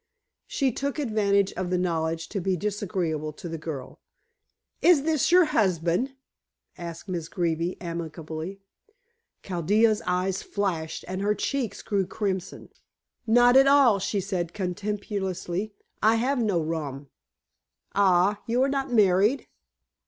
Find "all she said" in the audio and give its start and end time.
13.67-14.55